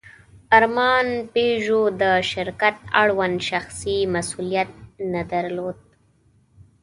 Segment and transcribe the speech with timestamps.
[0.57, 4.71] ارمان پيژو د شرکت اړوند شخصي مسوولیت
[5.13, 5.77] نه درلود.